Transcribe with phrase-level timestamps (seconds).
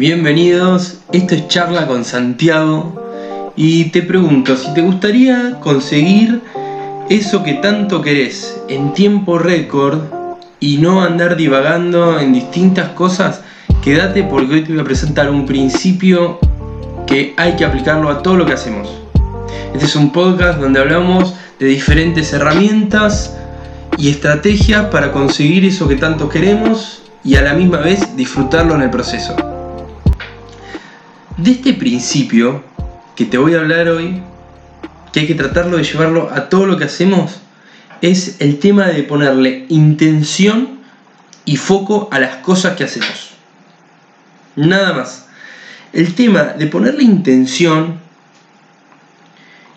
[0.00, 6.40] Bienvenidos, esto es Charla con Santiago y te pregunto si te gustaría conseguir
[7.10, 9.98] eso que tanto querés en tiempo récord
[10.58, 13.42] y no andar divagando en distintas cosas,
[13.82, 16.38] quédate porque hoy te voy a presentar un principio
[17.06, 18.88] que hay que aplicarlo a todo lo que hacemos.
[19.74, 23.36] Este es un podcast donde hablamos de diferentes herramientas
[23.98, 28.80] y estrategias para conseguir eso que tanto queremos y a la misma vez disfrutarlo en
[28.80, 29.49] el proceso.
[31.42, 32.62] De este principio
[33.16, 34.20] que te voy a hablar hoy,
[35.10, 37.40] que hay que tratarlo de llevarlo a todo lo que hacemos,
[38.02, 40.80] es el tema de ponerle intención
[41.46, 43.30] y foco a las cosas que hacemos.
[44.54, 45.28] Nada más.
[45.94, 48.00] El tema de ponerle intención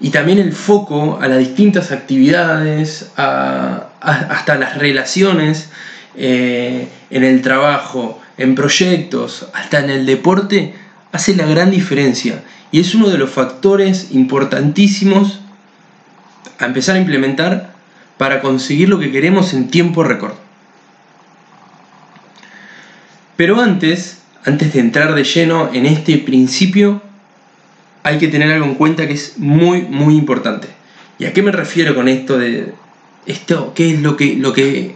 [0.02, 5.70] y también el foco a las distintas actividades, hasta las relaciones
[6.18, 10.83] eh, en el trabajo, en proyectos, hasta en el deporte,
[11.14, 15.40] hace la gran diferencia y es uno de los factores importantísimos
[16.60, 17.74] a empezar a implementar
[18.18, 20.34] para conseguir lo que queremos en tiempo récord.
[23.38, 27.02] Pero antes, antes de entrar de lleno en este principio,
[28.02, 30.68] hay que tener algo en cuenta que es muy, muy importante.
[31.20, 32.74] ¿Y a qué me refiero con esto de
[33.28, 33.74] esto?
[33.76, 34.96] ¿Qué es lo que, lo que,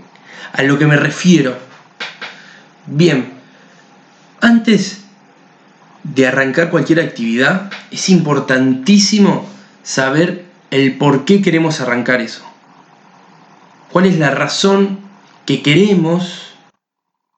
[0.52, 1.58] a lo que me refiero?
[2.88, 3.34] Bien,
[4.42, 5.07] antes
[6.14, 9.48] de arrancar cualquier actividad, es importantísimo
[9.84, 12.46] saber el por qué queremos arrancar eso.
[13.92, 15.00] ¿Cuál es la razón
[15.46, 16.54] que queremos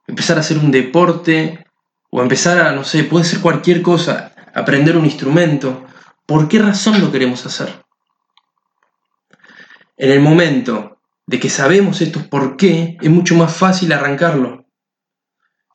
[0.07, 1.65] empezar a hacer un deporte
[2.09, 5.85] o empezar a, no sé, puede ser cualquier cosa, aprender un instrumento?
[6.25, 7.83] ¿Por qué razón lo queremos hacer?
[9.97, 14.65] En el momento de que sabemos esto por qué, es mucho más fácil arrancarlo.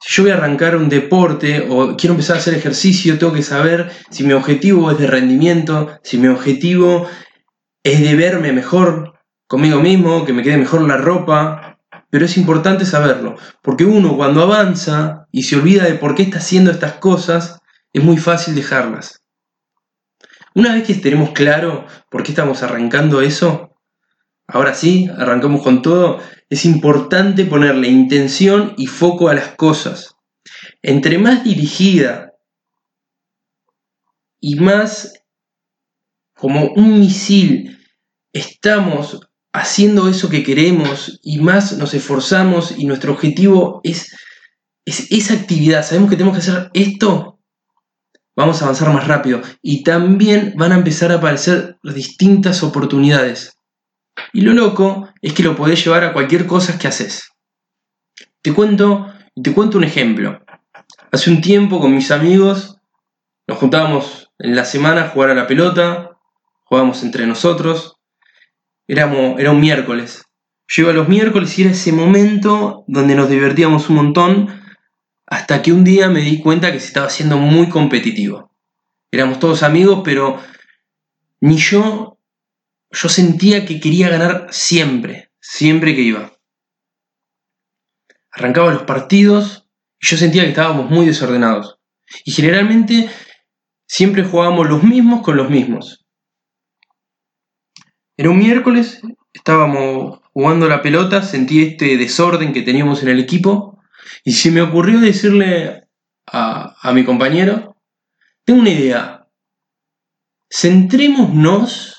[0.07, 3.43] Si yo voy a arrancar un deporte o quiero empezar a hacer ejercicio, tengo que
[3.43, 7.09] saber si mi objetivo es de rendimiento, si mi objetivo
[7.83, 9.15] es de verme mejor
[9.47, 11.79] conmigo mismo, que me quede mejor la ropa,
[12.11, 16.37] pero es importante saberlo, porque uno cuando avanza y se olvida de por qué está
[16.37, 17.61] haciendo estas cosas,
[17.91, 19.23] es muy fácil dejarlas.
[20.55, 23.74] Una vez que tenemos claro por qué estamos arrancando eso,
[24.47, 30.17] ahora sí, arrancamos con todo, es importante ponerle intención y foco a las cosas.
[30.83, 32.33] Entre más dirigida
[34.41, 35.15] y más
[36.35, 37.79] como un misil
[38.33, 39.21] estamos
[39.53, 44.15] haciendo eso que queremos y más nos esforzamos y nuestro objetivo es,
[44.85, 47.39] es esa actividad, sabemos que tenemos que hacer esto,
[48.37, 53.54] vamos a avanzar más rápido y también van a empezar a aparecer distintas oportunidades.
[54.33, 57.31] Y lo loco es que lo podés llevar a cualquier cosa que haces.
[58.43, 60.45] Te cuento, te cuento un ejemplo.
[61.13, 62.79] Hace un tiempo con mis amigos
[63.47, 66.11] nos juntábamos en la semana a jugar a la pelota,
[66.65, 67.97] jugábamos entre nosotros,
[68.87, 70.25] era un miércoles.
[70.67, 74.63] Yo iba los miércoles y era ese momento donde nos divertíamos un montón
[75.27, 78.51] hasta que un día me di cuenta que se estaba haciendo muy competitivo.
[79.11, 80.41] Éramos todos amigos, pero
[81.41, 82.14] ni yo,
[82.95, 86.33] yo sentía que quería ganar siempre, siempre que iba.
[88.31, 89.69] Arrancaba los partidos
[90.01, 91.79] y yo sentía que estábamos muy desordenados.
[92.25, 93.11] Y generalmente
[93.87, 96.05] siempre jugábamos los mismos con los mismos.
[98.17, 103.83] Era un miércoles, estábamos jugando la pelota, sentí este desorden que teníamos en el equipo
[104.25, 105.89] y se me ocurrió decirle
[106.27, 107.77] a, a mi compañero,
[108.45, 109.29] tengo una idea,
[110.49, 111.94] centrémonos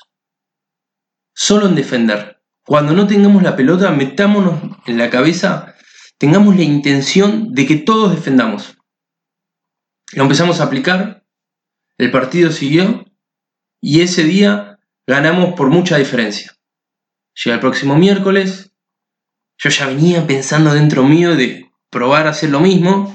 [1.36, 2.40] solo en defender.
[2.64, 5.76] Cuando no tengamos la pelota, metámonos en la cabeza,
[6.18, 8.78] tengamos la intención de que todos defendamos.
[10.12, 11.24] Lo empezamos a aplicar,
[11.98, 13.04] el partido siguió
[13.80, 16.56] y ese día ganamos por mucha diferencia.
[17.44, 18.72] Llega el próximo miércoles,
[19.58, 23.12] yo ya venía pensando dentro mío de probar a hacer lo mismo,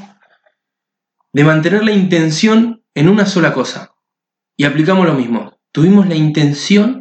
[1.34, 3.96] de mantener la intención en una sola cosa.
[4.56, 5.60] Y aplicamos lo mismo.
[5.72, 7.01] Tuvimos la intención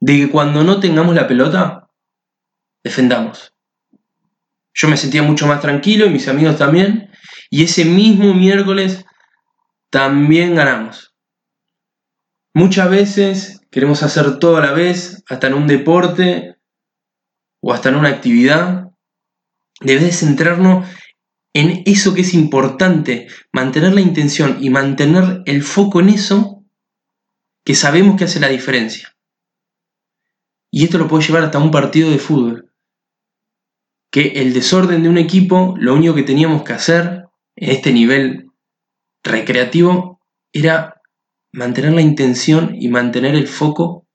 [0.00, 1.88] de que cuando no tengamos la pelota,
[2.84, 3.52] defendamos.
[4.74, 7.10] Yo me sentía mucho más tranquilo y mis amigos también.
[7.50, 9.04] Y ese mismo miércoles
[9.90, 11.14] también ganamos.
[12.54, 16.56] Muchas veces queremos hacer todo a la vez, hasta en un deporte
[17.62, 18.90] o hasta en una actividad.
[19.80, 20.86] Debes centrarnos
[21.54, 26.64] en eso que es importante, mantener la intención y mantener el foco en eso
[27.64, 29.15] que sabemos que hace la diferencia.
[30.76, 32.70] Y esto lo puede llevar hasta un partido de fútbol.
[34.10, 37.24] Que el desorden de un equipo, lo único que teníamos que hacer
[37.54, 38.50] en este nivel
[39.24, 40.20] recreativo
[40.52, 41.00] era
[41.50, 44.06] mantener la intención y mantener el foco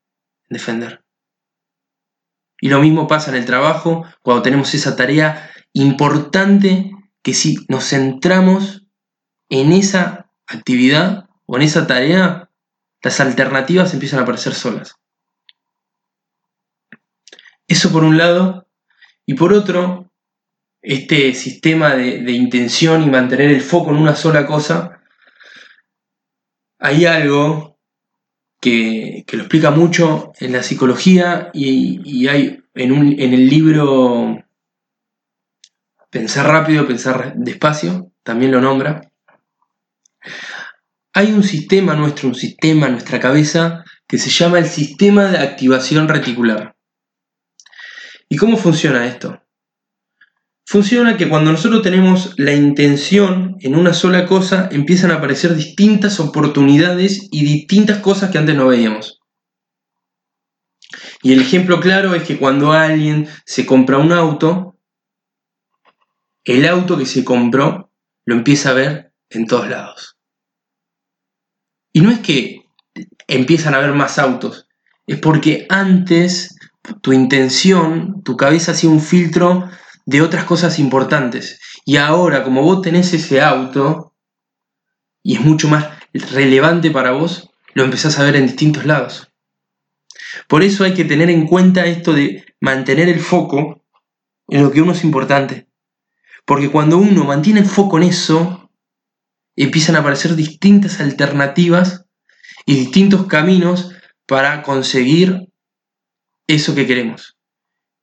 [0.48, 1.04] en defender.
[2.60, 6.92] Y lo mismo pasa en el trabajo, cuando tenemos esa tarea importante
[7.24, 8.86] que si nos centramos
[9.48, 12.50] en esa actividad o en esa tarea,
[13.02, 15.01] las alternativas empiezan a aparecer solas.
[17.72, 18.68] Eso por un lado.
[19.24, 20.12] Y por otro,
[20.82, 25.00] este sistema de, intención y mantener el foco en una sola cosa,
[26.78, 27.78] hay algo
[28.60, 34.44] que, lo explica mucho en la psicología y, hay en, en el libro
[36.10, 39.10] Pensar rápido, pensar despacio, también lo nombra.
[41.14, 45.38] Hay un sistema nuestro, un sistema en nuestra cabeza que se llama el sistema de
[45.38, 46.76] activación reticular.
[48.32, 49.42] ¿Y cómo funciona esto?
[50.64, 56.18] Funciona que cuando nosotros tenemos la intención en una sola cosa, empiezan a aparecer distintas
[56.18, 59.20] oportunidades y distintas cosas que antes no veíamos.
[61.22, 64.78] Y el ejemplo claro es que cuando alguien se compra un auto,
[66.44, 67.92] el auto que se compró
[68.24, 70.16] lo empieza a ver en todos lados.
[71.92, 72.62] Y no es que
[73.28, 74.68] empiezan a ver más autos,
[75.06, 76.56] es porque antes
[77.00, 79.68] tu intención, tu cabeza hacía un filtro
[80.06, 81.60] de otras cosas importantes.
[81.84, 84.14] Y ahora, como vos tenés ese auto,
[85.22, 89.32] y es mucho más relevante para vos, lo empezás a ver en distintos lados.
[90.48, 93.84] Por eso hay que tener en cuenta esto de mantener el foco
[94.48, 95.68] en lo que uno es importante.
[96.44, 98.70] Porque cuando uno mantiene el foco en eso,
[99.56, 102.06] empiezan a aparecer distintas alternativas
[102.66, 103.92] y distintos caminos
[104.26, 105.51] para conseguir
[106.54, 107.36] eso que queremos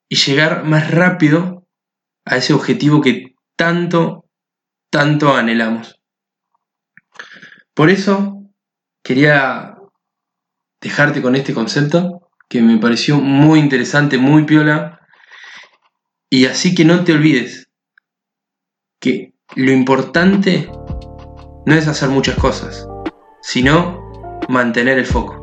[0.09, 1.67] y llegar más rápido
[2.25, 4.25] a ese objetivo que tanto,
[4.89, 5.99] tanto anhelamos.
[7.73, 8.43] Por eso
[9.03, 9.77] quería
[10.81, 14.99] dejarte con este concepto que me pareció muy interesante, muy piola,
[16.29, 17.69] y así que no te olvides
[18.99, 20.69] que lo importante
[21.65, 22.87] no es hacer muchas cosas,
[23.41, 25.38] sino mantener el foco.